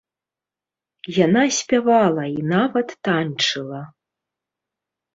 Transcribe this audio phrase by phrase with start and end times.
[1.25, 3.81] Яна спявала і нават танчыла.